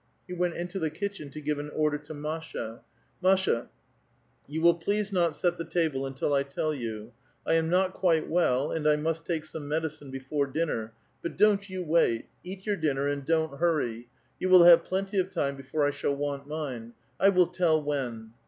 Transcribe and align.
He 0.27 0.33
went 0.33 0.55
iuto 0.55 0.79
the 0.79 0.89
kitchen 0.89 1.29
to 1.29 1.39
give 1.39 1.59
an 1.59 1.69
order 1.69 1.99
to 1.99 2.13
Masha. 2.15 2.81
^^Masha, 3.23 3.67
jou 4.49 4.59
will 4.59 4.73
please 4.73 5.11
not 5.11 5.35
set 5.35 5.59
the 5.59 5.63
table 5.63 6.07
until 6.07 6.33
I 6.33 6.41
tell 6.41 6.71
3'ou. 6.73 7.09
X 7.45 7.51
am 7.51 7.69
not 7.69 7.93
quite 7.93 8.27
well, 8.27 8.71
and 8.71 8.87
I 8.87 8.95
must 8.95 9.25
take 9.27 9.45
some 9.45 9.67
medicine 9.67 10.09
before 10.09 10.51
<liuner. 10.51 10.89
But 11.21 11.37
don't 11.37 11.69
you 11.69 11.83
wait; 11.83 12.29
eat 12.43 12.65
your 12.65 12.77
dinner, 12.77 13.07
and 13.07 13.23
don't 13.23 13.51
iiurry: 13.59 14.07
jou 14.41 14.49
will 14.49 14.63
have 14.63 14.83
plenty 14.85 15.19
of 15.19 15.29
time 15.29 15.55
before 15.55 15.85
I 15.85 15.91
shall 15.91 16.15
want 16.15 16.47
mine. 16.47 16.93
I 17.19 17.29
will 17.29 17.45
tell 17.45 17.79
when." 17.79 18.31